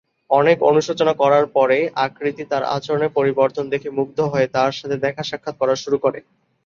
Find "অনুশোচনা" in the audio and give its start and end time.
0.63-1.13